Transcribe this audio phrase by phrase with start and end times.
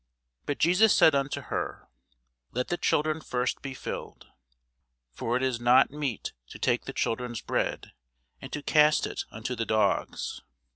[0.47, 1.87] But Jesus said unto her,
[2.53, 4.31] Let the children first be filled:
[5.11, 7.91] for it is not meet to take the children's bread,
[8.41, 10.41] and to cast it unto the dogs.